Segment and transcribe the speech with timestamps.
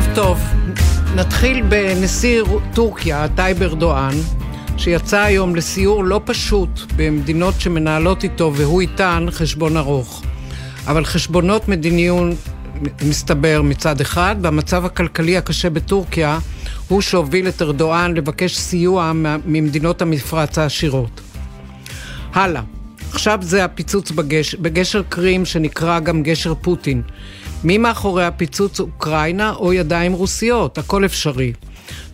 [0.00, 0.38] ערב טוב.
[1.14, 2.42] נתחיל בנשיא
[2.74, 4.14] טורקיה, טייב ארדואן,
[4.76, 10.22] שיצא היום לסיור לא פשוט במדינות שמנהלות איתו והוא איתן חשבון ארוך.
[10.86, 12.36] אבל חשבונות מדיניות
[13.02, 16.38] מסתבר מצד אחד, והמצב הכלכלי הקשה בטורקיה
[16.88, 19.12] הוא שהוביל את ארדואן לבקש סיוע
[19.46, 21.20] ממדינות המפרץ העשירות.
[22.32, 22.62] הלאה.
[23.12, 27.02] עכשיו זה הפיצוץ בגשר, בגשר קרים שנקרא גם גשר פוטין.
[27.64, 30.78] מי מאחורי הפיצוץ אוקראינה או ידיים רוסיות?
[30.78, 31.52] הכל אפשרי.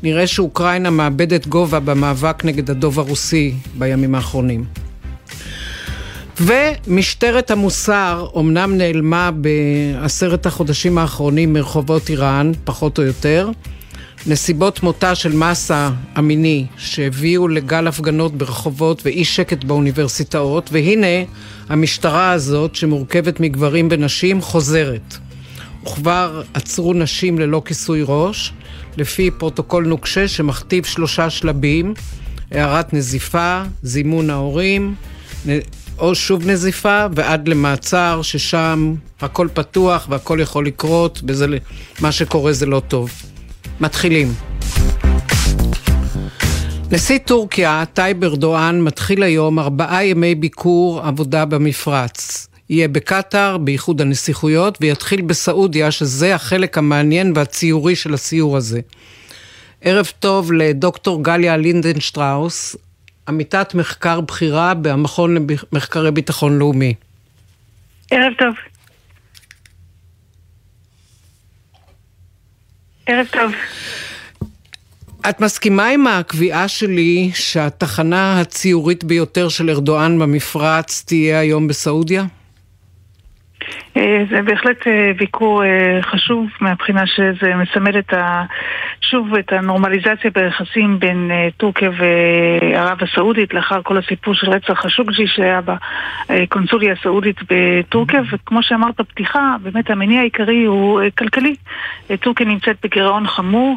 [0.02, 4.64] נראה שאוקראינה מאבדת גובה במאבק נגד הדוב הרוסי בימים האחרונים.
[6.40, 13.50] ומשטרת המוסר אומנם נעלמה בעשרת החודשים האחרונים מרחובות איראן, פחות או יותר.
[14.26, 21.24] נסיבות מותה של מסה המיני שהביאו לגל הפגנות ברחובות ואי שקט באוניברסיטאות, והנה
[21.68, 25.25] המשטרה הזאת, שמורכבת מגברים ונשים, חוזרת.
[25.86, 28.52] וכבר עצרו נשים ללא כיסוי ראש,
[28.96, 31.94] לפי פרוטוקול נוקשה שמכתיב שלושה שלבים,
[32.50, 34.94] הערת נזיפה, זימון ההורים,
[35.98, 41.22] או שוב נזיפה, ועד למעצר, ששם הכל פתוח והכל יכול לקרות,
[41.98, 43.10] ומה שקורה זה לא טוב.
[43.80, 44.34] מתחילים.
[46.90, 52.48] נשיא טורקיה, טייב ארדואן, מתחיל היום ארבעה ימי ביקור עבודה במפרץ.
[52.70, 58.80] יהיה בקטאר, באיחוד הנסיכויות, ויתחיל בסעודיה, שזה החלק המעניין והציורי של הסיור הזה.
[59.80, 62.76] ערב טוב לדוקטור גליה לינדנשטראוס,
[63.28, 65.34] עמיתת מחקר בכירה במכון
[65.72, 66.94] למחקרי ביטחון לאומי.
[68.10, 68.54] ערב טוב.
[73.06, 73.52] ערב טוב.
[75.28, 82.24] את מסכימה עם הקביעה שלי שהתחנה הציורית ביותר של ארדואן במפרץ תהיה היום בסעודיה?
[83.96, 88.44] אה, זה בהחלט אה, ביקור אה, חשוב מהבחינה שזה מסמל את ה...
[89.00, 95.60] שוב את הנורמליזציה ביחסים בין טורקיה וערב הסעודית לאחר כל הסיפור של רצח השוקג'י שהיה
[96.28, 101.54] בקונסוליה הסעודית בטורקיה וכמו שאמרת בפתיחה, באמת המניע העיקרי הוא כלכלי.
[102.20, 103.76] טורקיה נמצאת בגירעון חמור,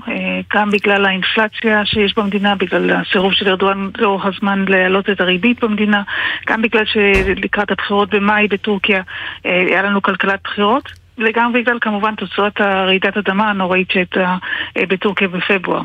[0.53, 6.01] גם בגלל האינפלציה שיש במדינה, בגלל הסירוב של ארדואן לאורך הזמן להעלות את הריבית במדינה,
[6.47, 9.01] גם בגלל שלקראת הבחירות במאי בטורקיה
[9.43, 14.35] היה לנו כלכלת בחירות, וגם בגלל כמובן תוצאות הרעידת אדמה הנוראית שהייתה
[14.77, 15.81] אה, בטורקיה בפברואר.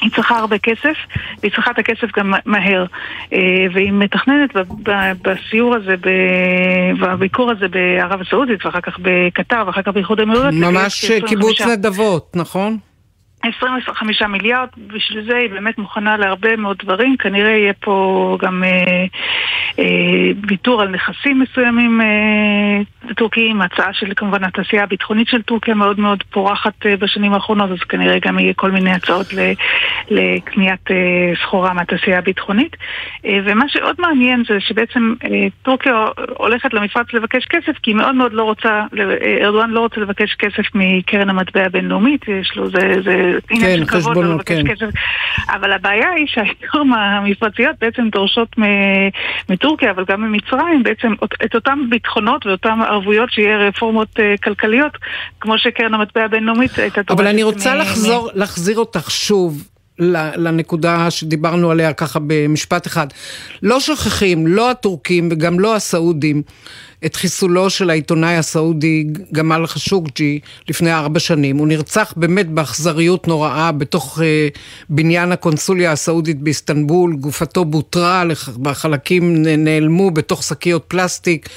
[0.00, 0.96] היא צריכה הרבה כסף,
[1.40, 2.86] והיא צריכה את הכסף גם מהר.
[3.32, 3.38] אה,
[3.74, 4.50] והיא מתכננת
[5.22, 5.94] בסיור הזה,
[7.00, 10.54] בביקור הזה בערב הסעודית, ואחר כך בקטר, ואחר כך באיחוד האמירויות.
[10.54, 12.78] ממש קיבוץ נדבות, נכון?
[13.42, 19.04] 25 מיליארד, בשביל זה היא באמת מוכנה להרבה מאוד דברים, כנראה יהיה פה גם אה,
[19.78, 19.84] אה,
[20.48, 26.22] ויתור על נכסים מסוימים אה, טורקיים, הצעה של כמובן התעשייה הביטחונית של טורקיה מאוד מאוד
[26.30, 29.52] פורחת אה, בשנים האחרונות, אז כנראה גם יהיה כל מיני הצעות ל,
[30.10, 32.76] לקניית אה, סחורה מהתעשייה הביטחונית.
[33.24, 36.06] אה, ומה שעוד מעניין זה שבעצם אה, טורקיה
[36.36, 40.34] הולכת למפרץ לבקש כסף, כי היא מאוד מאוד לא רוצה, אה, ארדואן לא רוצה לבקש
[40.34, 44.74] כסף מקרן המטבע הבינלאומית, יש לו, זה, זה עניין כן, של כבוד לבקש כן.
[44.74, 44.86] כסף.
[45.48, 48.48] אבל הבעיה היא שהיום המפרציות בעצם דורשות
[49.48, 51.12] מטורקיה, אבל גם ממצרים, בעצם
[51.44, 54.92] את אותן ביטחונות ואותן ערבויות שיהיה רפורמות אה, כלכליות,
[55.40, 57.10] כמו שקרן המטבע הבינלאומית הייתה דורשת.
[57.10, 59.69] אבל אני רוצה לחזור, להחזיר אותך שוב.
[60.36, 63.06] לנקודה שדיברנו עליה ככה במשפט אחד.
[63.62, 66.42] לא שוכחים, לא הטורקים וגם לא הסעודים,
[67.06, 71.56] את חיסולו של העיתונאי הסעודי גמל חשוקג'י לפני ארבע שנים.
[71.56, 74.22] הוא נרצח באמת באכזריות נוראה בתוך uh,
[74.88, 78.24] בניין הקונסוליה הסעודית באיסטנבול, גופתו בוטרה,
[78.62, 81.48] בחלקים נעלמו בתוך שקיות פלסטיק.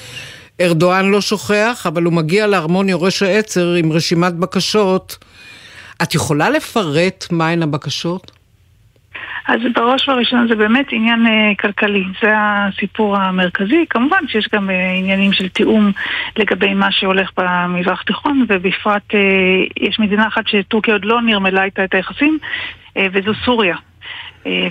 [0.60, 5.18] ארדואן לא שוכח, אבל הוא מגיע לארמון יורש העצר עם רשימת בקשות.
[6.02, 8.30] את יכולה לפרט מהן הבקשות?
[9.48, 13.84] אז בראש ובראשונה זה באמת עניין uh, כלכלי, זה הסיפור המרכזי.
[13.90, 15.92] כמובן שיש גם uh, עניינים של תיאום
[16.36, 19.16] לגבי מה שהולך במזרח התיכון, ובפרט uh,
[19.80, 23.76] יש מדינה אחת שטורקיה עוד לא נרמלה איתה את היחסים, uh, וזו סוריה.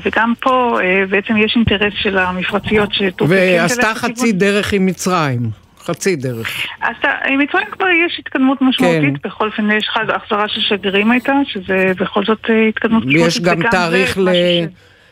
[0.03, 0.79] וגם פה
[1.09, 3.61] בעצם יש אינטרס של המפרציות שטורקיה...
[3.61, 5.62] ועשתה חצי דרך עם מצרים.
[5.83, 6.47] חצי דרך.
[6.81, 6.95] אז
[7.25, 9.29] עם מצרים כבר יש התקדמות משמעותית, כן.
[9.29, 13.27] בכל אופן יש לך החזרה של שגרירים הייתה, שזה בכל זאת אה, התקדמות משמעותית.
[13.27, 14.33] יש גם תאריך ל...
[14.33, 14.67] ש...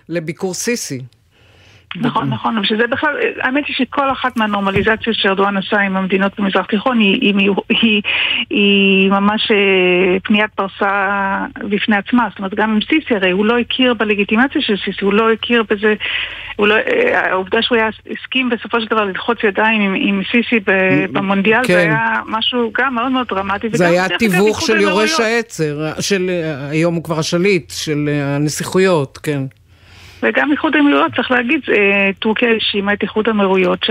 [0.09, 1.01] לביקור סיסי.
[1.95, 6.99] נכון, נכון, שזה בכלל, האמת היא שכל אחת מהנורמליזציות שארדואן עשה עם המדינות במזרח התיכון
[6.99, 8.01] היא, היא, היא,
[8.49, 13.57] היא ממש אה, פניית פרסה בפני עצמה, זאת אומרת גם עם סיסי הרי הוא לא
[13.57, 15.93] הכיר בלגיטימציה של סיסי, הוא לא הכיר בזה,
[16.59, 20.59] לא, אה, העובדה שהוא היה, הסכים בסופו של דבר ללחוץ ידיים עם, עם סיסי
[21.11, 21.73] במונדיאל, כן.
[21.73, 23.67] זה היה משהו גם מאוד מאוד דרמטי.
[23.73, 26.29] זה היה תיווך של יורש העצר, של
[26.69, 29.41] היום הוא כבר השליט, של הנסיכויות, כן.
[30.23, 33.85] וגם איחוד האמירויות, צריך להגיד, אה, טורקיה האשימה את איחוד האמירויות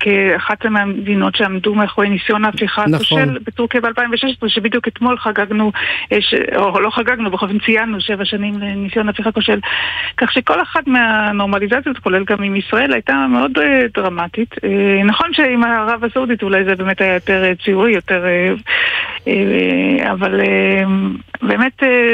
[0.00, 2.94] כאחת מהמדינות שעמדו מאחורי ניסיון ההפיכה נכון.
[2.94, 5.72] הכושל בטורקיה ב-2016, שבדיוק אתמול חגגנו,
[6.12, 6.18] אה,
[6.56, 9.60] או לא חגגנו, בכל אופן ציינו שבע שנים לניסיון ההפיכה הכושל.
[10.16, 14.54] כך שכל אחת מהנורמליזציות, כולל גם עם ישראל, הייתה מאוד אה, דרמטית.
[15.04, 18.24] נכון שעם ערב הסעודית אולי זה באמת היה יותר ציורי, יותר...
[20.12, 20.40] אבל
[21.42, 21.72] באמת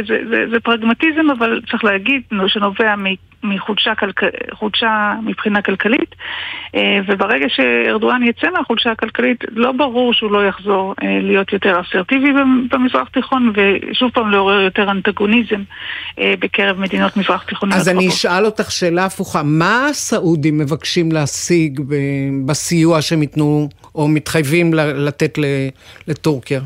[0.09, 2.95] זה, זה, זה פרגמטיזם, אבל צריך להגיד שנובע
[3.43, 3.93] מחולשה
[4.53, 6.15] חולשה מבחינה כלכלית,
[6.75, 12.33] אה, וברגע שארדואן יצא מהחולשה הכלכלית, לא ברור שהוא לא יחזור אה, להיות יותר אסרטיבי
[12.71, 15.63] במזרח תיכון, ושוב פעם לעורר יותר אנטגוניזם
[16.19, 17.81] אה, בקרב מדינות מזרח תיכוניות.
[17.81, 21.81] אז אני אשאל אותך שאלה הפוכה, מה הסעודים מבקשים להשיג
[22.47, 25.39] בסיוע שהם ייתנו, או מתחייבים לתת
[26.09, 26.61] לטורקיה?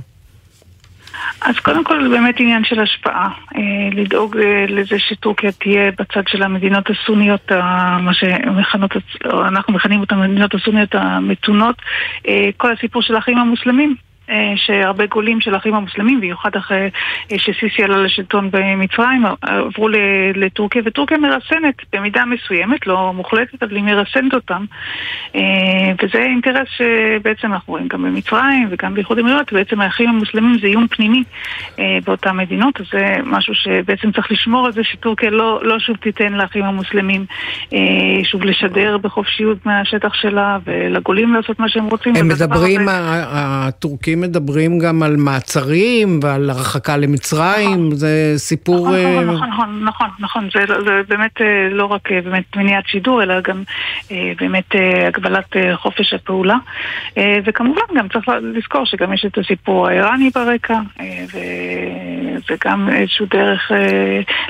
[1.41, 3.61] אז קודם כל זה באמת עניין של השפעה, אה,
[3.93, 7.53] לדאוג אה, לזה שטורקיה תהיה בצד של המדינות הסוניות,
[8.01, 8.91] מה שמכנות,
[9.25, 11.77] אנחנו מכנים אותן המדינות הסוניות המתונות,
[12.29, 14.10] אה, כל הסיפור של האחים המוסלמים.
[14.31, 16.91] אה, שהרבה גולים של האחים המוסלמים, במיוחד אחרי
[17.33, 19.89] אה, שסיסי עלה לשלטון במצרים, עברו
[20.35, 24.65] לטורקיה, וטורקיה מרסנת במידה מסוימת, לא מוחלטת, אבל היא מרסנת אותם.
[25.35, 25.41] אה,
[26.03, 30.87] וזה אינטרס שבעצם אנחנו רואים גם במצרים וגם באיחוד אמירויות, בעצם האחים המוסלמים זה איום
[30.87, 31.23] פנימי
[32.05, 36.33] באותן מדינות, אז זה משהו שבעצם צריך לשמור על זה שטורקיה לא, לא שוב תיתן
[36.33, 37.25] לאחים המוסלמים
[38.25, 42.17] שוב לשדר בחופשיות מהשטח שלה ולגולים לעשות מה שהם רוצים.
[42.17, 47.95] הם מדברים, הטורקים מדברים גם על מעצרים ועל הרחקה למצרים, נכון.
[47.95, 48.89] זה סיפור...
[48.89, 52.87] נכון, נכון, אה, נכון, נכון, נכון, זה, זה באמת אה, לא רק אה, באמת מניעת
[52.87, 53.63] שידור, אלא גם
[54.11, 54.65] באמת
[55.07, 56.57] הגבלת חופש הפעולה.
[57.45, 60.79] וכמובן גם צריך לזכור שגם יש את הסיפור האיראני ברקע,
[61.27, 63.73] וזה גם איזשהו דרך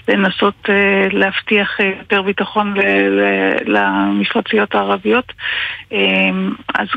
[0.08, 0.68] לנסות
[1.12, 2.74] להבטיח יותר ביטחון
[3.66, 5.32] למפרציות הערביות.
[6.74, 6.88] אז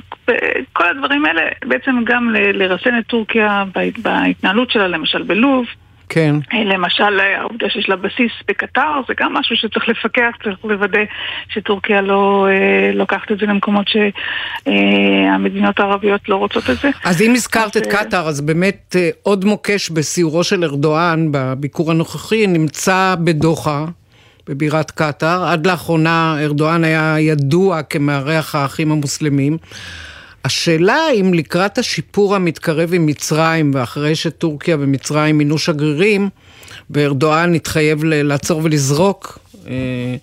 [0.73, 3.63] כל הדברים האלה בעצם גם לרסן את טורקיה
[4.03, 5.65] בהתנהלות שלה, למשל בלוב.
[6.09, 6.35] כן.
[6.53, 10.99] למשל, העובדה שיש לה בסיס בקטר, זה גם משהו שצריך לפקח, צריך לוודא
[11.49, 16.89] שטורקיה לא אה, לוקחת את זה למקומות שהמדינות אה, הערביות לא רוצות את זה.
[17.03, 21.27] אז אם הזכרת אז, את אה, קטר, אז באמת אה, עוד מוקש בסיורו של ארדואן
[21.31, 23.85] בביקור הנוכחי נמצא בדוחה.
[24.49, 25.43] בבירת קטאר.
[25.45, 29.57] עד לאחרונה ארדואן היה ידוע כמארח האחים המוסלמים.
[30.45, 36.29] השאלה אם לקראת השיפור המתקרב עם מצרים, ואחרי שטורקיה ומצרים מינו שגרירים,
[36.89, 40.15] וארדואן התחייב לעצור ולזרוק אה,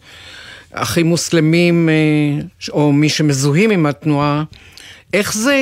[0.72, 4.42] אחים מוסלמים, אה, או מי שמזוהים עם התנועה,
[5.12, 5.56] איך זה,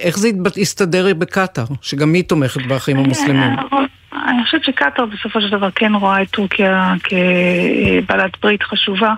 [0.00, 3.58] איך זה יסתדר בקטאר, שגם היא תומכת באחים המוסלמים?
[3.72, 3.78] אה,
[4.28, 9.14] אני חושבת שקטאר בסופו של דבר כן רואה את טורקיה כבעלת ברית חשובה.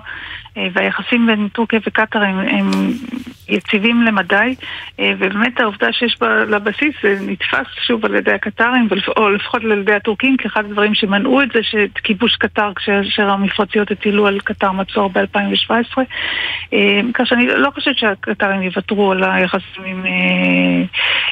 [0.57, 2.71] אה, והיחסים בין טורקיה וקטאר הם, הם
[3.49, 4.55] יציבים למדי,
[4.99, 8.87] אה, ובאמת העובדה שיש בה לבסיס זה נתפס שוב על ידי הקטרים,
[9.17, 14.27] או לפחות על ידי הטורקים, כאחד הדברים שמנעו את זה, שכיבוש קטר כאשר המפרציות הטילו
[14.27, 15.97] על קטר מצור ב-2017.
[16.73, 20.05] אה, כך שאני לא חושבת שהקטרים יוותרו על היחסים עם,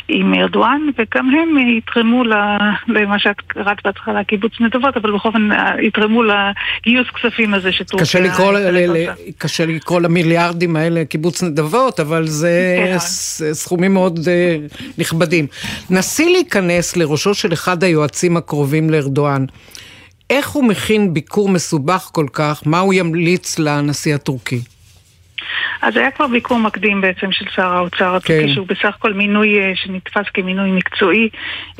[0.08, 2.24] עם ארדואן, וגם הם יתרמו
[2.88, 5.50] למה שאת קראת בהתחלה, קיבוץ נדבות, אבל בכל אופן
[5.82, 8.06] יתרמו לגיוס כספים הזה שטורקיה...
[8.06, 8.54] קשה לקרוא
[9.38, 12.98] קשה לקרוא למיליארדים האלה קיבוץ נדבות, אבל זה כן.
[13.54, 14.58] סכומים מאוד אה,
[14.98, 15.48] נכבדים.
[15.90, 19.46] נסי להיכנס לראשו של אחד היועצים הקרובים לארדואן.
[20.30, 22.62] איך הוא מכין ביקור מסובך כל כך?
[22.66, 24.62] מה הוא ימליץ לנשיא הטורקי?
[25.82, 28.48] אז היה כבר ביקור מקדים בעצם של שר האוצר כן.
[28.48, 31.30] שהוא בסך הכל מינוי אה, שנתפס כמינוי מקצועי,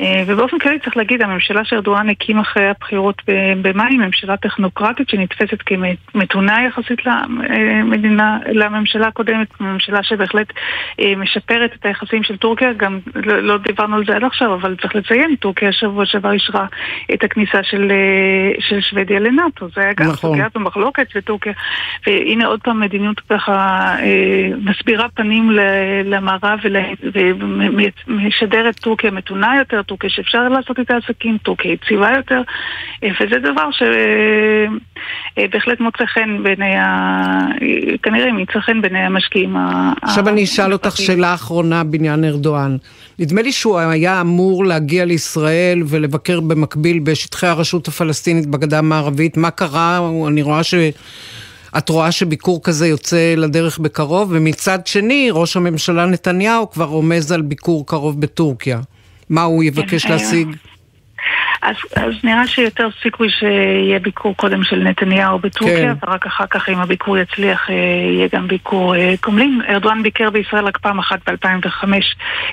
[0.00, 3.22] אה, ובאופן כללי צריך להגיד, הממשלה שארדואן הקים אחרי הבחירות
[3.62, 10.52] במאי היא ממשלה טכנוקרטית שנתפסת כמתונה יחסית למדינה, לממשלה הקודמת, ממשלה שבהחלט
[11.00, 14.76] אה, משפרת את היחסים של טורקיה, גם לא, לא דיברנו על זה עד עכשיו, אבל
[14.82, 16.66] צריך לציין, טורקיה שבוע שעבר אישרה
[17.14, 17.92] את הכניסה של,
[18.60, 20.16] של שוודיה לנאטו, זה היה גם נכון.
[20.16, 21.52] סוגיה במחלוקת וטורקיה,
[22.06, 23.55] והנה עוד פעם מדיניות ככה
[24.64, 25.50] מסבירה פנים
[26.04, 26.58] למערב
[28.08, 32.42] ומשדרת טורקיה מתונה יותר, טורקיה שאפשר לעשות איתה עסקים, טורקיה יציבה יותר,
[33.02, 33.68] וזה דבר
[35.36, 37.46] שבהחלט מוצא חן בעיני ה...
[38.02, 39.56] כנראה ימצא חן בעיני המשקיעים.
[40.02, 42.76] עכשיו אני אשאל אותך שאלה אחרונה בעניין ארדואן.
[43.18, 49.36] נדמה לי שהוא היה אמור להגיע לישראל ולבקר במקביל בשטחי הרשות הפלסטינית בגדה המערבית.
[49.36, 50.00] מה קרה?
[50.28, 50.74] אני רואה ש...
[51.78, 57.42] את רואה שביקור כזה יוצא לדרך בקרוב, ומצד שני, ראש הממשלה נתניהו כבר רומז על
[57.42, 58.80] ביקור קרוב בטורקיה.
[59.28, 60.48] מה הוא יבקש כן, להשיג?
[61.66, 66.06] אז, אז נראה שיותר סיכוי שיהיה ביקור קודם של נתניהו בטורקיה, כן.
[66.06, 69.60] ורק אחר כך אם הביקור יצליח אה, יהיה גם ביקור אה, קומלין.
[69.68, 71.88] ארדואן ביקר בישראל רק פעם אחת ב-2005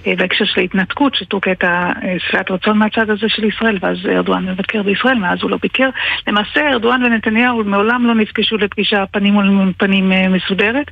[0.07, 4.83] אה, בהקשר של ההתנתקות, שטורקיה הייתה שבעת רצון מהצד הזה של ישראל, ואז ארדואן מבקר
[4.83, 5.89] בישראל, מאז הוא לא ביקר.
[6.27, 10.91] למעשה ארדואן ונתניהו מעולם לא נפגשו לפגישה פנים מול פנים מסודרת,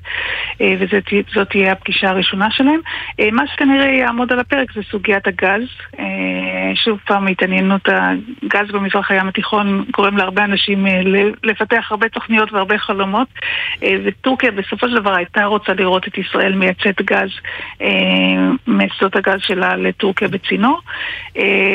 [0.79, 2.79] וזאת תהיה הפגישה הראשונה שלהם.
[3.31, 5.63] מה שכנראה יעמוד על הפרק זה סוגיית הגז.
[6.75, 7.89] שוב פעם התעניינות
[8.43, 11.01] הגז במזרח הים התיכון גורם להרבה אנשים אה,
[11.43, 13.27] לפתח הרבה תוכניות והרבה חלומות
[13.83, 17.29] אה, וטורקיה בסופו של דבר הייתה רוצה לראות את ישראל מייצאת גז
[17.81, 17.87] אה,
[18.67, 20.79] משדות הגז שלה לטורקיה בצינור.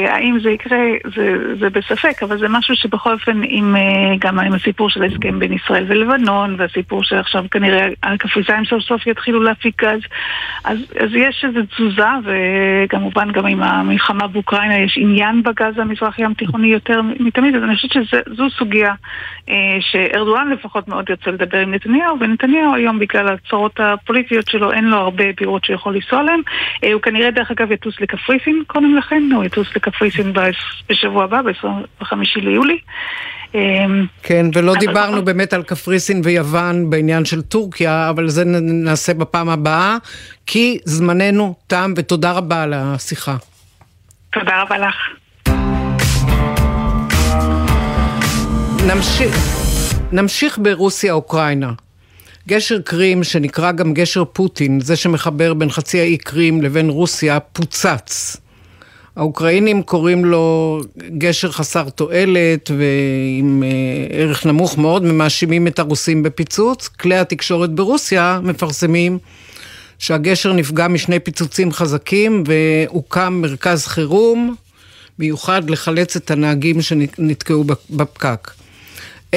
[0.09, 0.79] האם זה יקרה?
[1.17, 3.77] זה, זה בספק, אבל זה משהו שבכל אופן עם,
[4.19, 9.43] גם עם הסיפור של ההסכם בין ישראל ולבנון והסיפור שעכשיו כנראה הקפריסאים סוף סוף יתחילו
[9.43, 10.01] להפיק גז
[10.65, 16.19] אז, אז יש איזו תזוזה וכמובן גם עם המלחמה באוקראינה יש עניין בגז המזרח המזרח
[16.19, 18.93] ים תיכוני יותר מתמיד, אז אני חושבת שזו סוגיה
[19.49, 24.85] אה, שארדואן לפחות מאוד יוצא לדבר עם נתניהו, ונתניהו היום בגלל הצרות הפוליטיות שלו אין
[24.85, 26.41] לו הרבה בירות שיכול לנסוע עליהן.
[26.85, 30.33] אה, הוא כנראה דרך אגב יטוס לקפריסין קודם לכן, הוא יטוס לקפריסין
[30.91, 32.79] בשבוע הבא, ב-25 ליולי.
[33.55, 33.61] אה,
[34.23, 35.25] כן, ולא דיברנו בכל...
[35.25, 38.45] באמת על קפריסין ויוון בעניין של טורקיה, אבל זה
[38.85, 39.97] נעשה בפעם הבאה,
[40.47, 43.37] כי זמננו תם, ותודה רבה על השיחה.
[44.33, 44.97] תודה רבה לך.
[48.87, 49.37] נמשיך,
[50.13, 51.73] נמשיך ברוסיה-אוקראינה.
[52.49, 58.37] גשר קרים, שנקרא גם גשר פוטין, זה שמחבר בין חצי האי קרים לבין רוסיה, פוצץ.
[59.17, 60.81] האוקראינים קוראים לו
[61.19, 66.89] גשר חסר תועלת ועם אה, ערך נמוך מאוד, ומאשימים את הרוסים בפיצוץ.
[66.89, 69.19] כלי התקשורת ברוסיה מפרסמים
[69.99, 74.55] שהגשר נפגע משני פיצוצים חזקים והוקם מרכז חירום
[75.19, 78.51] מיוחד לחלץ את הנהגים שנתקעו בפקק.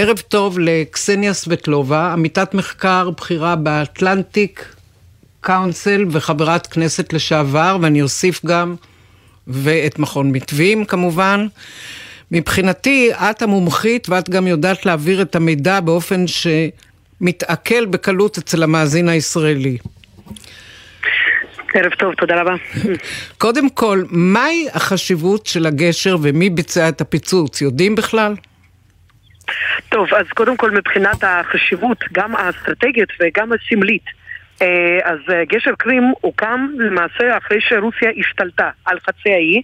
[0.01, 4.75] ערב טוב לקסניה סבטלובה, עמיתת מחקר בכירה באטלנטיק
[5.41, 8.75] קאונסל וחברת כנסת לשעבר, ואני אוסיף גם,
[9.48, 11.48] ואת מכון מתווים כמובן.
[12.32, 19.77] מבחינתי, את המומחית ואת גם יודעת להעביר את המידע באופן שמתעכל בקלות אצל המאזין הישראלי.
[21.74, 22.56] ערב טוב, תודה רבה.
[23.38, 27.62] קודם כל, מהי החשיבות של הגשר ומי ביצע את הפיצוץ?
[27.62, 28.36] יודעים בכלל?
[29.89, 34.06] טוב, אז קודם כל מבחינת החשיבות, גם האסטרטגית וגם הסמלית,
[34.62, 39.62] אה, אז אה, גשר קרים הוקם למעשה אחרי שרוסיה השתלטה על חצי האי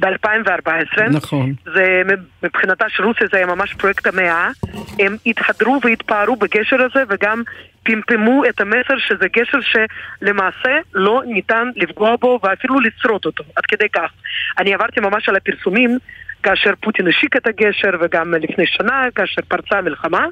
[0.00, 1.02] ב-2014.
[1.10, 1.54] נכון.
[1.74, 2.02] זה,
[2.42, 4.50] מבחינתה של רוסיה זה היה ממש פרויקט המאה.
[4.98, 7.42] הם התהדרו והתפארו בגשר הזה וגם
[7.82, 13.88] פמפמו את המסר שזה גשר שלמעשה לא ניתן לפגוע בו ואפילו לצרות אותו, עד כדי
[13.88, 14.10] כך.
[14.58, 15.98] אני עברתי ממש על הפרסומים
[16.42, 20.26] כאשר פוטין השיק את הגשר וגם לפני שנה כאשר פרצה המלחמה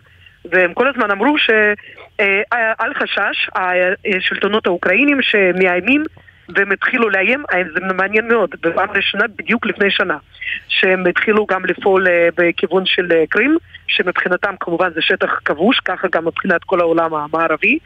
[0.51, 3.51] והם כל הזמן אמרו שאל חשש,
[4.17, 6.05] השלטונות האוקראינים שמאיימים
[6.49, 7.45] והם התחילו לאיים,
[7.75, 10.17] זה מעניין מאוד, בפעם ראשונה בדיוק לפני שנה
[10.69, 16.09] שהם התחילו גם לפעול אה, בכיוון של אה, קרים שמבחינתם כמובן זה שטח כבוש, ככה
[16.13, 17.79] גם מבחינת כל העולם המערבי.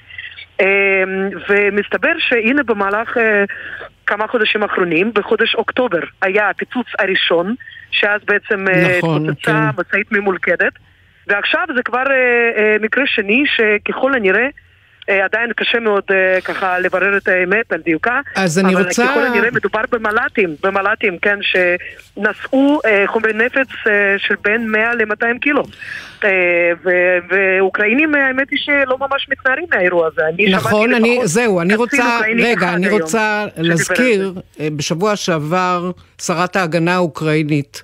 [1.48, 3.44] ומסתבר שהנה במהלך אה,
[4.10, 7.54] כמה חודשים אחרונים, בחודש אוקטובר היה הפיצוץ הראשון
[7.90, 8.64] שאז בעצם
[8.98, 9.80] נכון, התפוצצה כן.
[9.80, 10.72] משאית ממולכדת
[11.26, 12.04] ועכשיו זה כבר
[12.80, 14.48] מקרה שני שככל הנראה אה,
[15.24, 18.20] עדיין קשה מאוד אה, ככה לברר את האמת על דיוקה.
[18.36, 19.04] אז אני אבל רוצה...
[19.04, 23.68] אבל ככל הנראה מדובר במל"טים, במל"טים, כן, שנשאו אה, חומרי נפץ
[24.18, 25.62] של בין 100 ל-200 קילו.
[27.30, 30.22] ואוקראינים, האמת היא שלא ממש מתנערים מהאירוע הזה.
[30.50, 34.32] נכון, אני, זהו, אני רוצה, רגע, אני רוצה להזכיר,
[34.76, 35.90] בשבוע שעבר
[36.22, 37.82] שרת ההגנה האוקראינית,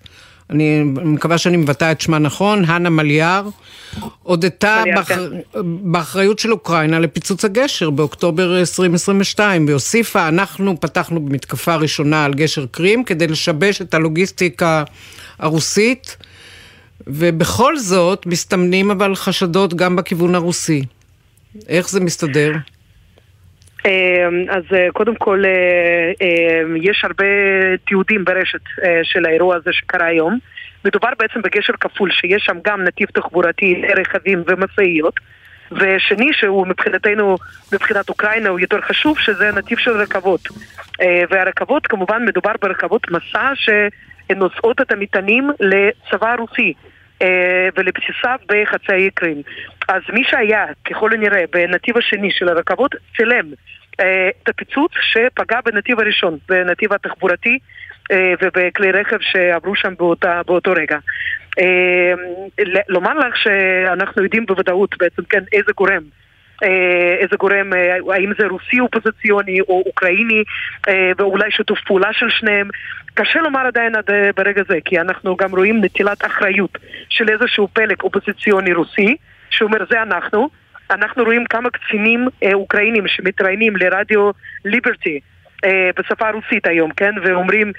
[0.50, 3.48] אני מקווה שאני מבטאה את שמה נכון, הנה מליאר,
[4.22, 5.08] הודתה באח...
[5.08, 5.20] כן.
[5.62, 13.04] באחריות של אוקראינה לפיצוץ הגשר באוקטובר 2022, והוסיפה, אנחנו פתחנו במתקפה ראשונה על גשר קרים
[13.04, 14.84] כדי לשבש את הלוגיסטיקה
[15.38, 16.16] הרוסית,
[17.06, 20.84] ובכל זאת מסתמנים אבל חשדות גם בכיוון הרוסי.
[21.68, 22.52] איך זה מסתדר?
[24.48, 24.62] אז
[24.92, 25.42] קודם כל,
[26.82, 27.24] יש הרבה
[27.86, 28.60] תיעודים ברשת
[29.02, 30.38] של האירוע הזה שקרה היום.
[30.84, 35.20] מדובר בעצם בגשר כפול, שיש שם גם נתיב תחבורתי לרכבים ומשאיות.
[35.72, 37.36] ושני שהוא מבחינתנו,
[37.72, 40.40] מבחינת אוקראינה הוא יותר חשוב, שזה נתיב של רכבות.
[41.30, 46.72] והרכבות, כמובן מדובר ברכבות מסע שנושאות את המטענים לצבא הרוסי.
[47.76, 49.42] ולבסיסיו בחצי האי קרים.
[49.88, 53.46] אז מי שהיה, ככל הנראה, בנתיב השני של הרכבות, צילם
[53.96, 57.58] את הפיצוץ שפגע בנתיב הראשון, בנתיב התחבורתי
[58.12, 60.98] ובכלי רכב שעברו שם באותה, באותו רגע.
[62.88, 66.02] לומר לך שאנחנו יודעים בוודאות בעצם כן איזה גורם
[67.20, 67.72] איזה גורם,
[68.12, 70.44] האם זה רוסי אופוזיציוני או אוקראיני
[71.18, 72.68] ואולי שיתוף פעולה של שניהם
[73.14, 78.00] קשה לומר עדיין עד ברגע זה כי אנחנו גם רואים נטילת אחריות של איזשהו פלג
[78.02, 79.16] אופוזיציוני רוסי
[79.50, 80.48] שאומר זה אנחנו
[80.90, 84.30] אנחנו רואים כמה קצינים אוקראינים שמתראיינים לרדיו
[84.64, 85.20] ליברטי
[85.98, 87.12] בשפה הרוסית היום, כן?
[87.24, 87.72] ואומרים,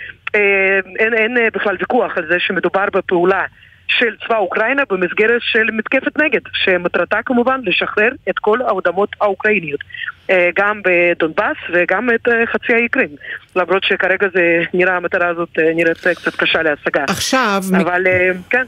[0.99, 3.45] אין, אין בכלל ויכוח על זה שמדובר בפעולה
[3.87, 9.79] של צבא אוקראינה במסגרת של מתקפת נגד, שמטרתה כמובן לשחרר את כל האדמות האוקראיניות,
[10.55, 13.09] גם בדונבאס וגם את חצי האי קרים,
[13.55, 17.03] למרות שכרגע זה נראה, המטרה הזאת נראית קצת קשה להשגה.
[17.09, 17.61] עכשיו...
[17.81, 18.41] אבל מ...
[18.49, 18.63] כן.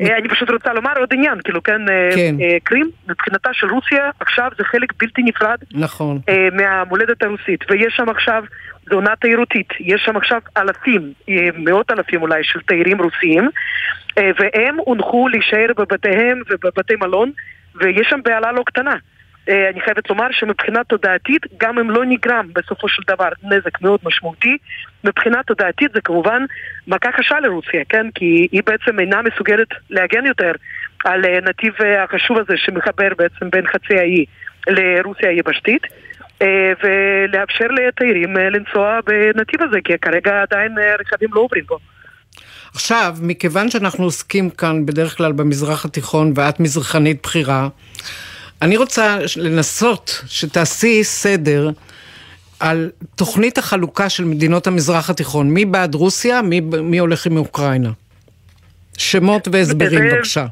[0.00, 1.80] אני פשוט רוצה לומר עוד עניין, כאילו כן,
[2.16, 2.34] כן.
[2.64, 6.18] קרים מבחינתה של רוסיה עכשיו זה חלק בלתי נפרד נכון.
[6.52, 8.44] מהמולדת הרוסית ויש שם עכשיו
[8.90, 11.12] זונה תיירותית, יש שם עכשיו אלפים,
[11.54, 13.48] מאות אלפים אולי של תיירים רוסיים
[14.16, 17.32] והם הונחו להישאר בבתיהם ובבתי מלון
[17.74, 18.96] ויש שם בהלה לא קטנה
[19.48, 24.56] אני חייבת לומר שמבחינה תודעתית, גם אם לא נגרם בסופו של דבר נזק מאוד משמעותי,
[25.04, 26.42] מבחינה תודעתית זה כמובן
[26.86, 28.06] מכה קשה לרוסיה, כן?
[28.14, 30.52] כי היא בעצם אינה מסוגלת להגן יותר
[31.04, 34.24] על נתיב החשוב הזה שמחבר בעצם בין חצי האי
[34.68, 35.82] לרוסיה היבשתית.
[36.84, 41.78] ולאפשר לתיירים לנסוע בנתיב הזה, כי כרגע עדיין רכבים לא עוברים בו.
[42.74, 47.68] עכשיו, מכיוון שאנחנו עוסקים כאן בדרך כלל במזרח התיכון ואת מזרחנית בכירה,
[48.62, 51.70] אני רוצה לנסות שתעשי סדר
[52.60, 55.50] על תוכנית החלוקה של מדינות המזרח התיכון.
[55.50, 57.90] מי בעד רוסיה, מי, מי הולך עם אוקראינה?
[58.98, 60.46] שמות והסברים, בבקשה.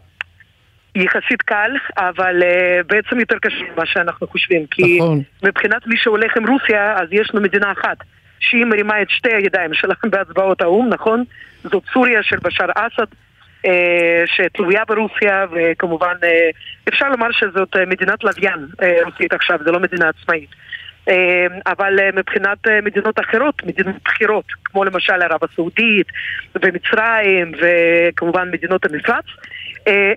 [0.94, 4.66] יחסית קל, אבל uh, בעצם יותר קשה ממה שאנחנו חושבים.
[4.70, 5.22] כי נכון.
[5.42, 7.96] מבחינת מי שהולך עם רוסיה, אז יש לנו מדינה אחת,
[8.40, 11.24] שהיא מרימה את שתי הידיים שלה בהצבעות האו"ם, נכון?
[11.64, 13.06] זאת סוריה של בשאר אסד.
[13.66, 16.50] אה, שתלויה ברוסיה, וכמובן אה,
[16.88, 18.66] אפשר לומר שזאת אה, מדינת לוויין
[19.04, 20.50] רוסית עכשיו, זה לא מדינה עצמאית.
[21.66, 26.06] אבל מבחינת מדינות אחרות, מדינות בכירות, כמו למשל ערב הסעודית
[26.62, 29.24] ומצרים וכמובן מדינות המפרץ,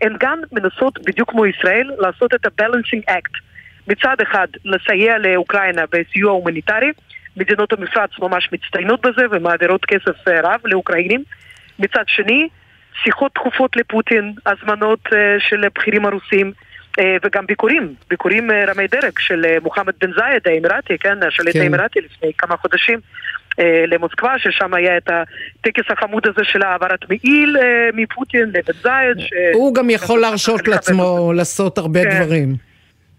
[0.02, 3.40] הן גם מנסות, בדיוק כמו ישראל, לעשות את ה-balancing act.
[3.88, 6.92] מצד אחד, לסייע לאוקראינה בסיוע הומניטרי,
[7.38, 11.24] מדינות המפרץ ממש מצטיינות בזה ומעבירות כסף רב לאוקראינים.
[11.80, 12.48] מצד שני,
[13.04, 15.14] שיחות תכופות לפוטין, הזמנות uh,
[15.50, 16.52] של בכירים הרוסים
[17.00, 21.62] uh, וגם ביקורים, ביקורים uh, רמי דרג של מוחמד בן זייד האמירתי, כן, השליט כן.
[21.62, 23.00] האמירתי לפני כמה חודשים
[23.88, 27.58] למוסקבה, ששם היה את הטקס החמוד הזה של העברת מעיל
[27.94, 29.20] מפוטין לבן זייד.
[29.20, 29.30] ש...
[29.54, 32.24] הוא גם יכול להרשות לעצמו לעשות הרבה כן.
[32.24, 32.56] דברים.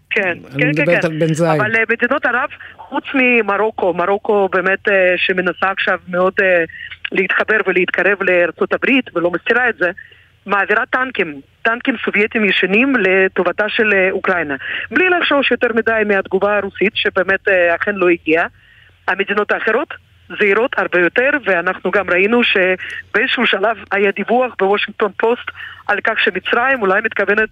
[0.09, 1.45] כן, כן, כן, כן.
[1.45, 6.33] אבל מדינות ערב, חוץ ממרוקו, מרוקו באמת שמנסה עכשיו מאוד
[7.13, 9.91] להתחבר ולהתקרב לארצות הברית ולא מסתירה את זה,
[10.45, 14.55] מעבירה טנקים, טנקים סובייטים ישנים לטובתה של אה, אוקראינה.
[14.91, 18.47] בלי לחשוש יותר מדי מהתגובה הרוסית שבאמת אה, אכן לא הגיעה.
[19.07, 19.93] המדינות האחרות
[20.39, 25.51] זהירות הרבה יותר, ואנחנו גם ראינו שבאיזשהו שלב היה דיווח בוושינגטון פוסט
[25.87, 27.49] על כך שמצרים אולי מתכוונת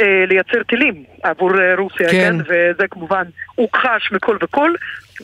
[0.00, 2.38] אה, לייצר טילים עבור אה, רוסיה, כן.
[2.38, 2.44] כן?
[2.48, 3.22] וזה כמובן
[3.54, 4.70] הוכחש מכל וכל,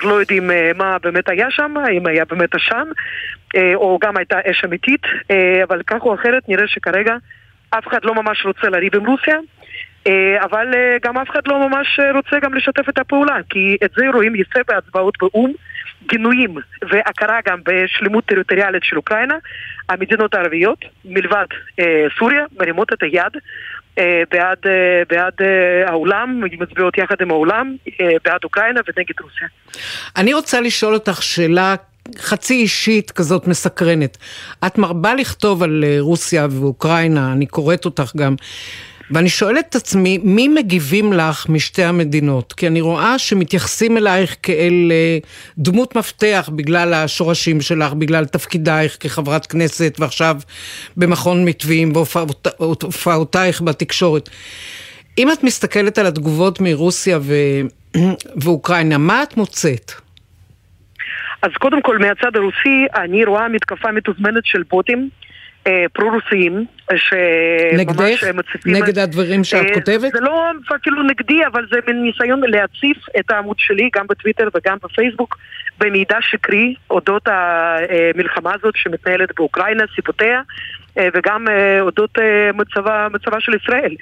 [0.05, 2.89] לא יודעים אה, מה באמת היה שם, אם היה באמת עשן,
[3.57, 7.17] אה, או גם הייתה אש אמיתית, אה, אבל כך או אחרת נראה שכרגע
[7.71, 9.37] אף אחד לא ממש רוצה לריב עם רוסיה.
[10.43, 10.67] אבל
[11.03, 14.61] גם אף אחד לא ממש רוצה גם לשתף את הפעולה, כי את זה רואים יפה
[14.69, 15.53] בהצבעות באו"ם,
[16.09, 16.55] גינויים
[16.91, 19.35] והכרה גם בשלמות טריטוריאלית של אוקראינה.
[19.89, 21.47] המדינות הערביות, מלבד
[21.81, 23.33] אה, סוריה, מרימות את היד
[24.31, 29.49] בעד, אה, בעד אה, העולם, מצביעות יחד עם העולם, אה, בעד אוקראינה ונגד רוסיה.
[30.17, 31.75] אני רוצה לשאול אותך שאלה
[32.19, 34.19] חצי אישית כזאת מסקרנת.
[34.67, 38.35] את מרבה לכתוב על אה, רוסיה ואוקראינה, אני קוראת אותך גם.
[39.11, 42.53] ואני שואלת את עצמי, מי מגיבים לך משתי המדינות?
[42.53, 45.19] כי אני רואה שמתייחסים אלייך כאל אה,
[45.59, 50.37] דמות מפתח בגלל השורשים שלך, בגלל תפקידייך כחברת כנסת, ועכשיו
[50.97, 54.29] במכון מתווים והופעותייך בתקשורת.
[55.19, 57.35] אם את מסתכלת על התגובות מרוסיה ו...
[58.42, 58.99] ואוקראינה.
[58.99, 59.92] מה את מוצאת?
[61.42, 65.09] אז קודם כל, מהצד הרוסי, אני רואה מתקפה מתוזמנת של בוטים.
[65.66, 68.75] אה, פרו-רוסיים, שממש מציפים...
[68.75, 70.12] נגד הדברים שאת אה, כותבת?
[70.12, 74.77] זה לא אפילו נגדי, אבל זה מין ניסיון להציף את העמוד שלי, גם בטוויטר וגם
[74.83, 75.38] בפייסבוק,
[75.79, 80.42] במידע שקרי אודות המלחמה הזאת שמתנהלת באוקראינה, סיבותיה,
[80.99, 81.46] אה, וגם
[81.81, 82.18] אודות
[82.55, 83.94] מצבה, מצבה של ישראל.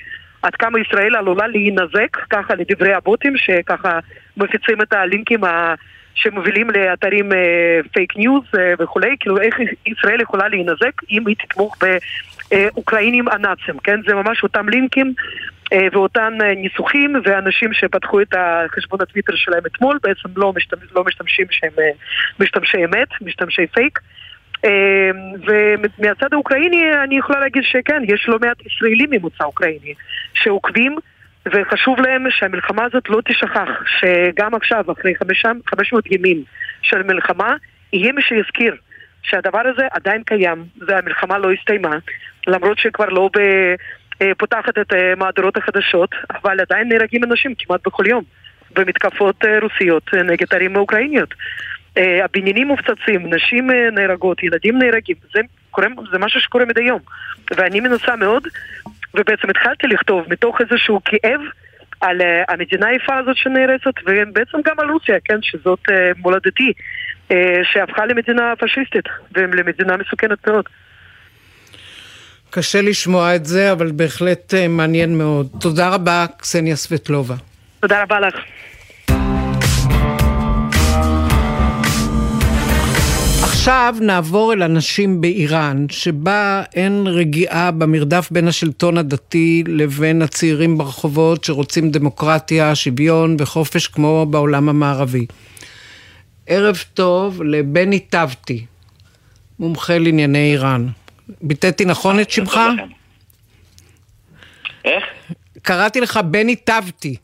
[0.42, 3.98] עד כמה ישראל עלולה להינזק, ככה לדברי הבוטים, שככה
[4.36, 5.74] מפיצים את הלינקים ה...
[6.16, 7.28] שמובילים לאתרים
[7.92, 8.44] פייק ניוז
[8.78, 9.54] וכולי, כאילו איך
[9.86, 11.76] ישראל יכולה להינזק אם היא תתמוך
[12.54, 14.00] באוקראינים הנאצים, כן?
[14.08, 15.14] זה ממש אותם לינקים
[15.74, 21.04] uh, ואותן uh, ניסוחים, ואנשים שפתחו את החשבון הטוויטר שלהם אתמול בעצם לא, משתמש, לא
[21.04, 21.72] משתמשים שהם
[22.40, 23.98] משתמשי אמת, משתמשי פייק.
[25.46, 29.94] ומהצד האוקראיני אני יכולה להגיד שכן, יש לא מעט ישראלים ממוצא אוקראיני
[30.34, 30.96] שעוקבים
[31.52, 33.68] וחשוב להם שהמלחמה הזאת לא תשכח,
[34.00, 35.14] שגם עכשיו, אחרי
[35.66, 36.42] 500 ימים
[36.82, 37.56] של מלחמה,
[37.92, 38.74] יהיה מי שיזכיר
[39.24, 41.96] שהדבר הזה עדיין קיים, והמלחמה לא הסתיימה,
[42.46, 43.38] למרות שכבר לא ב...
[44.22, 46.10] אה, פותחת את אה, מהדורות החדשות,
[46.42, 48.24] אבל עדיין נהרגים אנשים כמעט בכל יום
[48.76, 51.34] במתקפות אה, רוסיות נגד ערים אוקראיניות.
[52.24, 57.00] הבניינים מופצצים, נשים נהרגות, ילדים נהרגים, זה, קורה, זה משהו שקורה מדי יום.
[57.56, 58.48] ואני מנסה מאוד
[59.14, 61.40] ובעצם התחלתי לכתוב מתוך איזשהו כאב
[62.04, 66.72] על uh, המדינה היפה הזאת שנהרסת, ובעצם גם על רוסיה, כן, שזאת uh, מולדתי,
[67.28, 67.34] uh,
[67.72, 70.64] שהפכה למדינה פשיסטית ולמדינה מסוכנת מאוד.
[72.50, 75.48] קשה לשמוע את זה, אבל בהחלט מעניין מאוד.
[75.60, 77.34] תודה רבה, קסניה סבטלובה.
[77.80, 78.34] תודה רבה לך.
[83.64, 91.44] עכשיו נעבור אל אנשים באיראן, שבה אין רגיעה במרדף בין השלטון הדתי לבין הצעירים ברחובות
[91.44, 95.26] שרוצים דמוקרטיה, שוויון וחופש כמו בעולם המערבי.
[96.46, 98.66] ערב טוב לבני טבתי,
[99.58, 100.88] מומחה לענייני איראן.
[101.42, 102.60] ביטאתי נכון את שמך?
[104.84, 105.04] איך?
[105.62, 107.16] קראתי לך בני טבתי.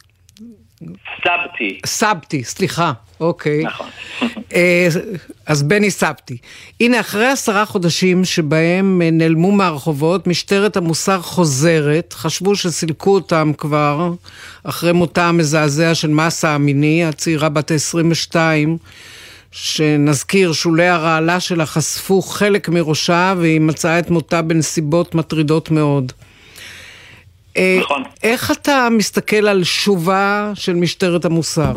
[1.24, 1.80] סבתי.
[1.86, 3.64] סבתי, סליחה, אוקיי.
[3.64, 3.88] נכון.
[4.54, 4.88] אה,
[5.46, 6.36] אז בני סבתי.
[6.80, 14.12] הנה, אחרי עשרה חודשים שבהם אה, נעלמו מהרחובות, משטרת המוסר חוזרת, חשבו שסילקו אותם כבר,
[14.64, 18.76] אחרי מותה המזעזע של מסה המיני, הצעירה בת 22,
[19.52, 26.12] שנזכיר, שולי הרעלה שלה חשפו חלק מראשה, והיא מצאה את מותה בנסיבות מטרידות מאוד.
[27.56, 28.02] אה, נכון.
[28.22, 31.72] איך אתה מסתכל על שובה של משטרת המוסר?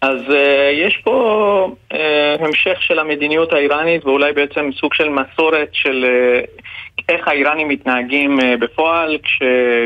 [0.00, 0.34] אז uh,
[0.72, 1.96] יש פה uh,
[2.40, 6.62] המשך של המדיניות האיראנית ואולי בעצם סוג של מסורת של uh,
[7.08, 9.42] איך האיראנים מתנהגים uh, בפועל כש,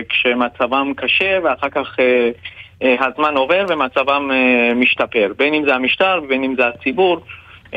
[0.09, 2.03] כשמצבם קשה ואחר כך uh,
[2.83, 7.21] uh, הזמן עובר ומצבם uh, משתפר, בין אם זה המשטר ובין אם זה הציבור.
[7.73, 7.77] Uh,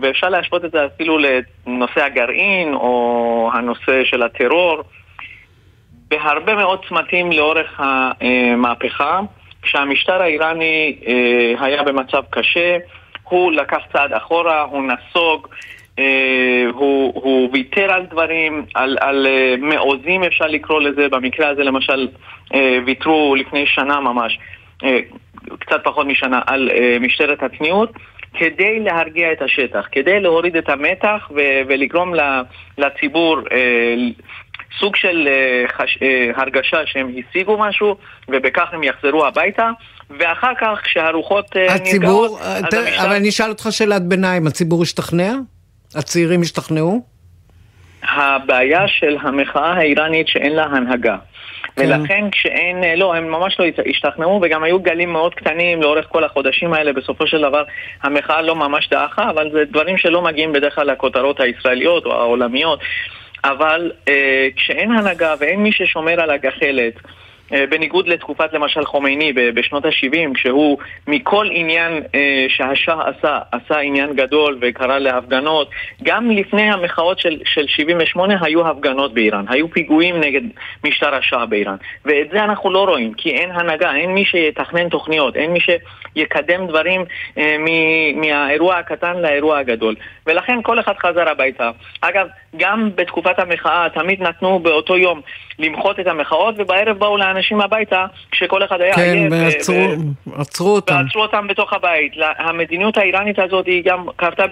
[0.00, 4.82] ואפשר להשוות את זה אפילו לנושא הגרעין או הנושא של הטרור.
[6.08, 9.20] בהרבה מאוד צמתים לאורך המהפכה,
[9.62, 12.76] כשהמשטר האיראני אה, היה במצב קשה,
[13.22, 15.48] הוא לקח צעד אחורה, הוא נסוג,
[15.98, 21.64] אה, הוא, הוא ויתר על דברים, על, על אה, מעוזים אפשר לקרוא לזה, במקרה הזה
[21.64, 22.08] למשל
[22.86, 24.38] ויתרו לפני שנה ממש,
[25.58, 27.92] קצת פחות משנה, על משטרת הצניעות.
[28.34, 32.14] כדי להרגיע את השטח, כדי להוריד את המתח ו- ולגרום
[32.78, 33.38] לציבור
[34.78, 37.96] סוג של uh, חש, uh, הרגשה שהם השיגו משהו
[38.28, 39.70] ובכך הם יחזרו הביתה
[40.18, 42.40] ואחר כך כשהרוחות הציבור, נרגעות...
[42.70, 43.02] ת, המשטר...
[43.06, 45.32] אבל אני אשאל אותך שאלת ביניים, הציבור השתכנע?
[45.94, 47.02] הצעירים השתכנעו?
[48.02, 51.16] הבעיה של המחאה האיראנית שאין לה הנהגה.
[51.76, 51.82] כן.
[51.84, 56.72] ולכן כשאין, לא, הם ממש לא השתכנעו וגם היו גלים מאוד קטנים לאורך כל החודשים
[56.72, 57.62] האלה, בסופו של דבר
[58.02, 62.80] המחאה לא ממש דעכה, אבל זה דברים שלא מגיעים בדרך כלל לכותרות הישראליות או העולמיות.
[63.44, 66.94] אבל אה, כשאין הנהגה ואין מי ששומר על הגחלת,
[67.50, 74.58] בניגוד לתקופת למשל חומייני בשנות ה-70, כשהוא מכל עניין אה, שהשאה עשה, עשה עניין גדול
[74.60, 75.70] וקרא להפגנות,
[76.02, 80.40] גם לפני המחאות של, של 78 היו הפגנות באיראן, היו פיגועים נגד
[80.84, 81.76] משטר השאה באיראן.
[82.04, 86.66] ואת זה אנחנו לא רואים, כי אין הנהגה, אין מי שיתכנן תוכניות, אין מי שיקדם
[86.66, 87.04] דברים
[87.38, 87.56] אה,
[88.14, 89.94] מהאירוע הקטן לאירוע הגדול.
[90.26, 91.70] ולכן כל אחד חזר הביתה.
[92.00, 95.20] אגב, גם בתקופת המחאה תמיד נתנו באותו יום
[95.58, 99.28] למחות את המחאות, ובערב באו לאנשים הביתה כשכל אחד היה כן.
[99.30, 99.48] כן,
[100.26, 100.94] ועצרו אותם.
[100.94, 102.12] ועצרו אותם בתוך הבית.
[102.38, 104.44] המדיניות האיראנית הזאת היא גם קרתה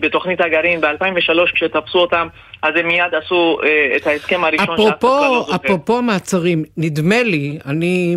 [0.00, 2.28] בתוכנית הגרעין ב-2003 כשתפסו אותם,
[2.62, 5.46] אז הם מיד עשו אה, את ההסכם הראשון אחד לא.
[5.54, 8.16] אפרופו מעצרים, נדמה לי, אני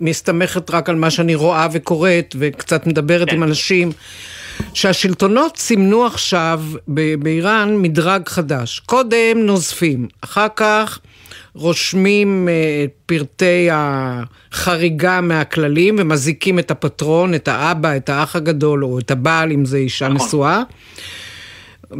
[0.00, 3.90] מסתמכת רק על מה שאני רואה וקוראת וקצת מדברת עם אנשים,
[4.74, 6.60] שהשלטונות סימנו עכשיו
[7.18, 8.78] באיראן מדרג חדש.
[8.78, 11.00] קודם נוזפים, אחר כך
[11.54, 18.98] רושמים את אה, פרטי החריגה מהכללים ומזיקים את הפטרון, את האבא, את האח הגדול או
[18.98, 20.26] את הבעל אם זה אישה נכון.
[20.26, 20.62] נשואה.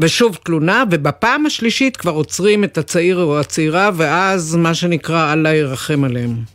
[0.00, 6.04] ושוב תלונה, ובפעם השלישית כבר עוצרים את הצעיר או הצעירה, ואז מה שנקרא, אללה ירחם
[6.04, 6.53] עליהם.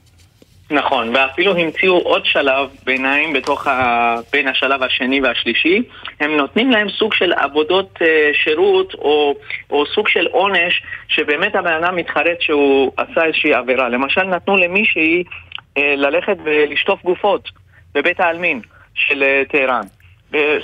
[0.71, 4.15] נכון, ואפילו המציאו עוד שלב ביניים בתוך ה...
[4.32, 5.84] בין השלב השני והשלישי.
[6.19, 8.03] הם נותנים להם סוג של עבודות uh,
[8.43, 9.36] שירות או,
[9.69, 13.89] או סוג של עונש שבאמת הבן אדם מתחרט שהוא עשה איזושהי עבירה.
[13.89, 17.49] למשל, נתנו למישהי uh, ללכת ולשטוף גופות
[17.93, 18.62] בבית העלמין
[18.93, 19.84] של uh, טהרן.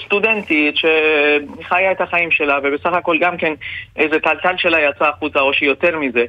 [0.05, 3.53] סטודנטית שחיה את החיים שלה ובסך הכל גם כן
[3.95, 6.25] איזה טלטל שלה יצא החוצה או שיותר מזה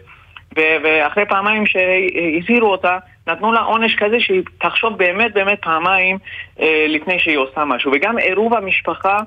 [0.56, 6.18] ואחרי פעמיים שהזהירו אותה נתנו לה עונש כזה שהיא תחשוב באמת באמת פעמיים
[6.60, 7.92] אה, לפני שהיא עושה משהו.
[7.94, 9.18] וגם עירוב המשפחה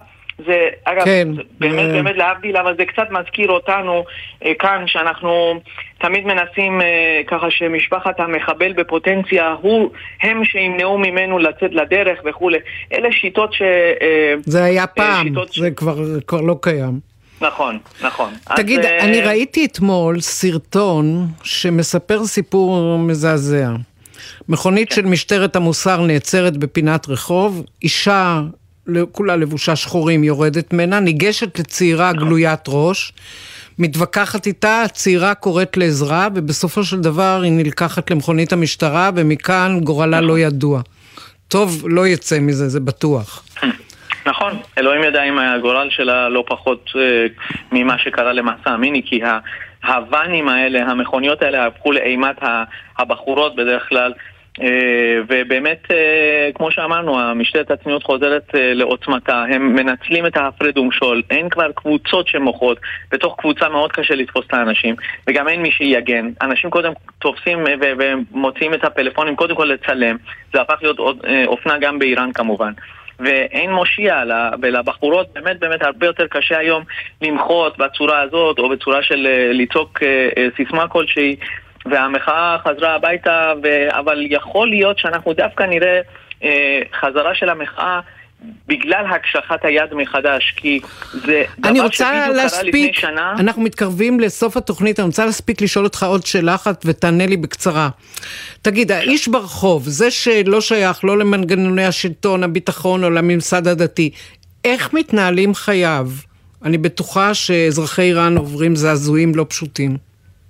[0.46, 1.28] זה, אגב, כן,
[1.60, 1.94] באמת ו...
[1.94, 4.04] באמת להבדיל, אבל זה קצת מזכיר אותנו
[4.46, 5.60] אה, כאן, שאנחנו
[5.98, 9.90] תמיד מנסים אה, ככה שמשפחת המחבל בפוטנציה, הוא,
[10.24, 12.58] הם שימנעו ממנו לצאת לדרך וכולי.
[12.94, 13.62] אלה שיטות ש...
[13.62, 15.74] אה, זה היה אה, פעם, זה ש...
[15.76, 15.96] כבר,
[16.28, 17.09] כבר לא קיים.
[17.42, 18.34] נכון, נכון.
[18.56, 23.72] תגיד, אז, אני אה, ראיתי אתמול סרטון שמספר סיפור מזעזע.
[24.50, 24.96] מכונית כן.
[24.96, 28.42] של משטרת המוסר נעצרת בפינת רחוב, אישה,
[29.12, 32.28] כולה לבושה שחורים, יורדת ממנה, ניגשת לצעירה נכון.
[32.28, 33.14] גלוית ראש,
[33.80, 40.28] מתווכחת איתה, הצעירה קוראת לעזרה, ובסופו של דבר היא נלקחת למכונית המשטרה, ומכאן גורלה נכון.
[40.28, 40.82] לא ידוע.
[41.48, 43.44] טוב, לא יצא מזה, זה בטוח.
[44.30, 47.26] נכון, אלוהים ידע אם הגורל שלה לא פחות אה,
[47.72, 49.22] ממה שקרה למסע המיני, כי
[49.84, 52.36] הוואנים האלה, המכוניות האלה הפכו לאימת
[52.98, 54.14] הבחורות בדרך כלל.
[54.62, 61.22] אה, ובאמת, אה, כמו שאמרנו, המשטרת הצניעות חוזרת אה, לעוצמתה, הם מנצלים את ההפרד ומשול,
[61.30, 62.80] אין כבר קבוצות שמוכרות,
[63.12, 64.96] בתוך קבוצה מאוד קשה לתפוס את האנשים,
[65.28, 66.30] וגם אין מי שיגן.
[66.42, 70.18] אנשים קודם תופסים ומוציאים את הפלאפונים קודם כל לצלם,
[70.54, 71.00] זה הפך להיות
[71.48, 72.72] אופנה גם באיראן כמובן.
[73.20, 74.24] ואין מושיע,
[74.62, 76.84] ולבחורות באמת באמת הרבה יותר קשה היום
[77.22, 80.00] למחות בצורה הזאת, או בצורה של לצעוק
[80.58, 81.36] סיסמה כלשהי.
[81.86, 83.68] והמחאה חזרה הביתה, ו...
[83.90, 86.02] אבל יכול להיות שאנחנו דווקא נראה
[86.44, 88.00] אה, חזרה של המחאה
[88.68, 90.80] בגלל הקשחת היד מחדש, כי
[91.14, 92.30] זה דבר שבדיוק קרה
[92.64, 93.34] לפני שנה.
[93.40, 97.90] אנחנו מתקרבים לסוף התוכנית, אני רוצה להספיק לשאול אותך עוד שאלה אחת ותענה לי בקצרה.
[98.62, 104.10] תגיד, האיש ברחוב, זה שלא שייך לא למנגנוני השלטון, הביטחון או לממסד הדתי,
[104.66, 106.08] איך מתנהלים חייו?
[106.66, 109.98] אני בטוחה שאזרחי איראן עוברים זעזועים לא פשוטים.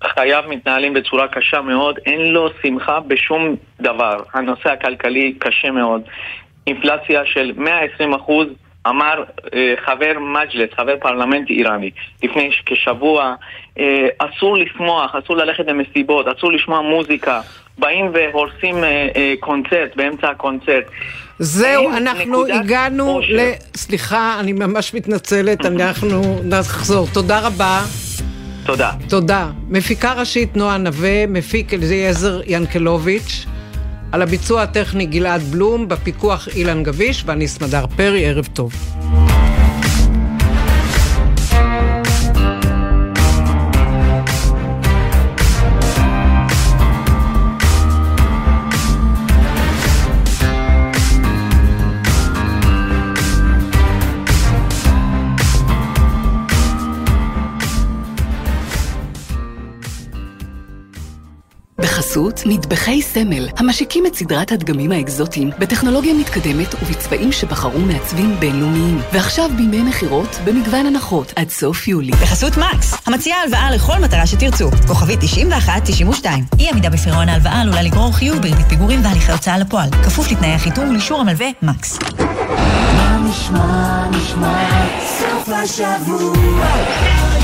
[0.03, 4.23] חייו מתנהלים בצורה קשה מאוד, אין לו שמחה בשום דבר.
[4.33, 6.01] הנושא הכלכלי קשה מאוד.
[6.67, 8.47] אינפלציה של 120 אחוז,
[8.87, 11.91] אמר אה, חבר מג'לס, חבר פרלמנט איראני,
[12.23, 13.35] לפני כשבוע,
[13.79, 17.41] אה, אסור לשמוח, אסור ללכת למסיבות, אסור לשמוע מוזיקה.
[17.79, 20.83] באים והורסים אה, אה, קונצרט באמצע הקונצרט.
[21.39, 23.39] זהו, אנחנו הגענו ל...
[23.75, 27.07] סליחה, אני ממש מתנצלת, אנחנו נחזור.
[27.13, 27.81] תודה רבה.
[28.65, 28.91] תודה.
[29.09, 29.47] תודה.
[29.69, 33.45] מפיקה ראשית נועה נווה, מפיק אליעזר ינקלוביץ',
[34.11, 38.73] על הביצוע הטכני גלעד בלום, בפיקוח אילן גביש ואני סמדר פרי, ערב טוב.
[61.81, 69.01] בחסות מטבחי סמל, המשיקים את סדרת הדגמים האקזוטיים בטכנולוגיה מתקדמת ובצבעים שבחרו מעצבים בינלאומיים.
[69.13, 72.11] ועכשיו בימי מכירות במגוון הנחות עד סוף יולי.
[72.11, 74.71] בחסות מקס, המציעה הלוואה לכל מטרה שתרצו.
[74.87, 75.19] כוכבית
[76.23, 76.25] 91-92.
[76.59, 79.89] אי עמידה בפירעון ההלוואה עלולה לגרור חיוב בריבית פיגורים והליכי הוצאה לפועל.
[79.91, 81.99] כפוף לתנאי החיתום ולאישור המלווה מקס.
[82.95, 84.69] מה נשמע, נשמע,
[85.19, 87.38] סוף השבוע.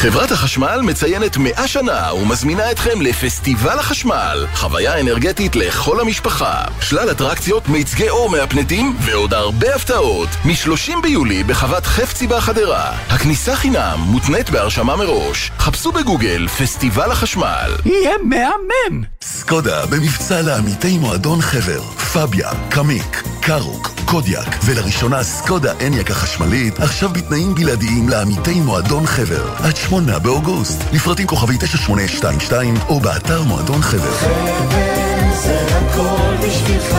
[0.00, 7.68] חברת החשמל מציינת 100 שנה ומזמינה אתכם לפסטיבל החשמל, חוויה אנרגטית לכל המשפחה, שלל אטרקציות,
[7.68, 10.28] מיצגי אור מהפנטים ועוד הרבה הפתעות.
[10.44, 12.92] מ-30 ביולי בחוות חפצי בחדרה.
[13.08, 15.50] הכניסה חינם מותנית בהרשמה מראש.
[15.58, 17.72] חפשו בגוגל פסטיבל החשמל.
[17.84, 19.02] יהיה מהמם!
[19.22, 21.99] סקודה במבצע לעמיתי מועדון חבר.
[22.12, 29.54] פביה, קמיק, קארוק, קודיאק, ולראשונה סקודה אניאק החשמלית, עכשיו בתנאים בלעדיים לעמיתי מועדון חבר.
[29.56, 30.80] עד שמונה באוגוסט.
[30.92, 34.12] לפרטים כוכבי 9822 או באתר מועדון חבר.
[34.12, 36.94] חבר זה הכל בשבילך.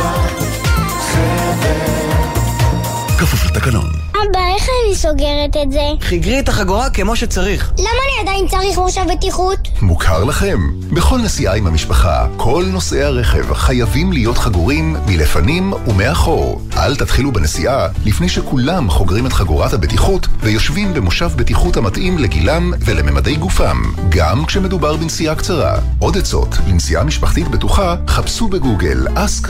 [1.12, 1.92] חבר.
[3.20, 4.01] כפוף לתקנון.
[4.92, 5.82] אני סוגרת את זה?
[6.02, 7.72] חיגרי את החגורה כמו שצריך.
[7.78, 9.68] למה אני עדיין צריך מושב בטיחות?
[9.82, 10.60] מוכר לכם?
[10.94, 16.62] בכל נסיעה עם המשפחה, כל נוסעי הרכב חייבים להיות חגורים מלפנים ומאחור.
[16.78, 23.36] אל תתחילו בנסיעה לפני שכולם חוגרים את חגורת הבטיחות ויושבים במושב בטיחות המתאים לגילם ולממדי
[23.36, 25.80] גופם, גם כשמדובר בנסיעה קצרה.
[26.00, 29.50] עוד עצות לנסיעה משפחתית בטוחה, חפשו בגוגל אסק